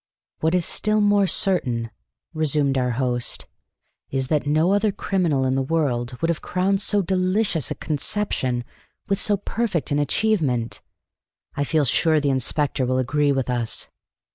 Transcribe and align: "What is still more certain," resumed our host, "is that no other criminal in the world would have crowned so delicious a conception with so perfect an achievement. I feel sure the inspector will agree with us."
"What 0.39 0.55
is 0.55 0.65
still 0.65 0.99
more 0.99 1.27
certain," 1.27 1.91
resumed 2.33 2.75
our 2.75 2.89
host, 2.97 3.45
"is 4.09 4.29
that 4.29 4.47
no 4.47 4.71
other 4.73 4.91
criminal 4.91 5.45
in 5.45 5.53
the 5.53 5.61
world 5.61 6.19
would 6.19 6.29
have 6.29 6.41
crowned 6.41 6.81
so 6.81 7.03
delicious 7.03 7.69
a 7.69 7.75
conception 7.75 8.63
with 9.07 9.21
so 9.21 9.37
perfect 9.37 9.91
an 9.91 9.99
achievement. 9.99 10.81
I 11.53 11.63
feel 11.63 11.85
sure 11.85 12.19
the 12.19 12.31
inspector 12.31 12.83
will 12.83 12.97
agree 12.97 13.31
with 13.31 13.47
us." 13.47 13.91